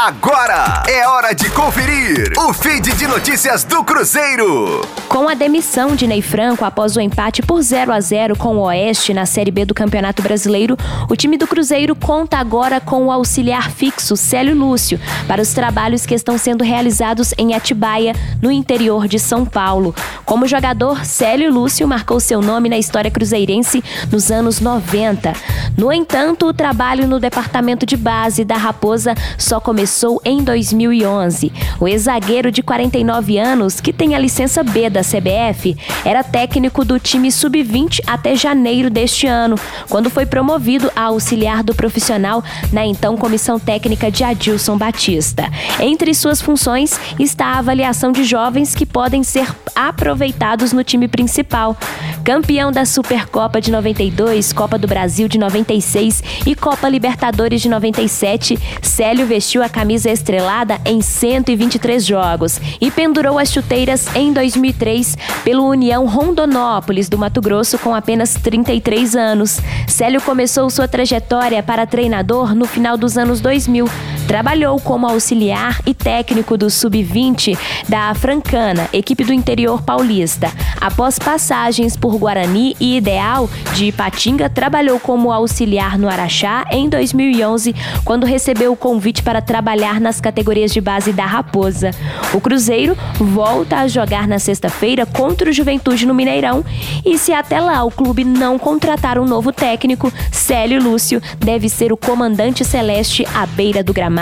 [0.00, 4.80] Agora é hora de conferir o feed de notícias do Cruzeiro.
[5.08, 8.60] Com a demissão de Ney Franco após o empate por 0 a 0 com o
[8.60, 10.76] Oeste na Série B do Campeonato Brasileiro,
[11.10, 16.06] o time do Cruzeiro conta agora com o auxiliar fixo Célio Lúcio para os trabalhos
[16.06, 19.92] que estão sendo realizados em Atibaia, no interior de São Paulo.
[20.24, 25.32] Como jogador, Célio Lúcio marcou seu nome na história cruzeirense nos anos 90.
[25.78, 31.52] No entanto, o trabalho no departamento de base da Raposa só começou em 2011.
[31.78, 36.98] O ex-zagueiro de 49 anos, que tem a licença B da CBF, era técnico do
[36.98, 39.54] time sub-20 até janeiro deste ano,
[39.88, 45.48] quando foi promovido a auxiliar do profissional na então comissão técnica de Adilson Batista.
[45.78, 51.76] Entre suas funções está a avaliação de jovens que podem ser aproveitados no time principal.
[52.24, 58.58] Campeão da Supercopa de 92, Copa do Brasil de 96 e Copa Libertadores de 97,
[58.80, 65.68] Célio vestiu a camisa estrelada em 123 jogos e pendurou as chuteiras em 2003 pelo
[65.68, 69.60] União Rondonópolis do Mato Grosso com apenas 33 anos.
[69.86, 74.17] Célio começou sua trajetória para treinador no final dos anos 2000.
[74.28, 80.52] Trabalhou como auxiliar e técnico do Sub-20 da Francana, equipe do interior paulista.
[80.78, 87.74] Após passagens por Guarani e Ideal de Ipatinga, trabalhou como auxiliar no Araxá em 2011,
[88.04, 91.92] quando recebeu o convite para trabalhar nas categorias de base da Raposa.
[92.34, 96.62] O Cruzeiro volta a jogar na sexta-feira contra o Juventude no Mineirão
[97.02, 101.94] e se até lá o clube não contratar um novo técnico, Célio Lúcio deve ser
[101.94, 104.17] o comandante celeste à beira do gramado.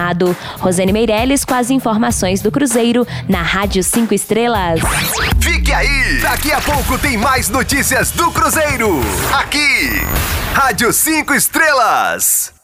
[0.58, 4.80] Rosane Meirelles com as informações do Cruzeiro na Rádio 5 Estrelas.
[5.40, 6.18] Fique aí!
[6.20, 9.00] Daqui a pouco tem mais notícias do Cruzeiro.
[9.32, 10.02] Aqui,
[10.54, 12.55] Rádio 5 Estrelas.